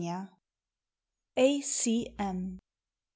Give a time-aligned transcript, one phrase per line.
[1.37, 1.61] A.
[1.61, 2.15] C.
[2.17, 2.59] M.